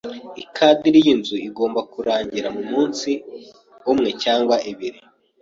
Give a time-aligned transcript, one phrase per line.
[0.43, 3.11] Ikadiri yinzu igomba kurangira mumunsi
[3.91, 4.99] umwe cyangwa ibiri.